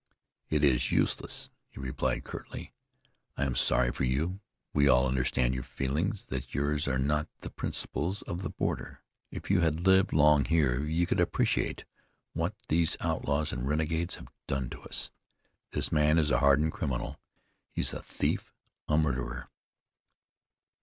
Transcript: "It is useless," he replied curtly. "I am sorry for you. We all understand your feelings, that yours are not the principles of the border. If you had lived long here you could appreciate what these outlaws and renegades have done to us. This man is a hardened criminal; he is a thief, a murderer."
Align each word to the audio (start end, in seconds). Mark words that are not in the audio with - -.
"It 0.49 0.63
is 0.63 0.91
useless," 0.91 1.51
he 1.69 1.79
replied 1.79 2.23
curtly. 2.23 2.73
"I 3.37 3.43
am 3.45 3.53
sorry 3.55 3.91
for 3.91 4.03
you. 4.03 4.39
We 4.73 4.87
all 4.87 5.07
understand 5.07 5.53
your 5.53 5.61
feelings, 5.61 6.25
that 6.29 6.55
yours 6.55 6.87
are 6.87 6.97
not 6.97 7.27
the 7.41 7.51
principles 7.51 8.23
of 8.23 8.41
the 8.41 8.49
border. 8.49 9.03
If 9.29 9.51
you 9.51 9.59
had 9.61 9.85
lived 9.85 10.11
long 10.11 10.45
here 10.45 10.79
you 10.83 11.05
could 11.05 11.19
appreciate 11.19 11.85
what 12.33 12.55
these 12.67 12.97
outlaws 12.99 13.53
and 13.53 13.67
renegades 13.67 14.15
have 14.15 14.29
done 14.47 14.71
to 14.71 14.81
us. 14.81 15.11
This 15.69 15.91
man 15.91 16.17
is 16.17 16.31
a 16.31 16.39
hardened 16.39 16.71
criminal; 16.71 17.19
he 17.69 17.81
is 17.81 17.93
a 17.93 18.01
thief, 18.01 18.55
a 18.87 18.97
murderer." 18.97 19.51